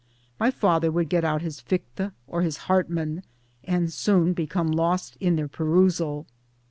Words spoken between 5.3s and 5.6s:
their